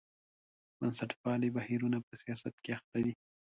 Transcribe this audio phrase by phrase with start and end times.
[0.77, 3.13] بنسټپالي بهیرونه په سیاست کې اخته دي.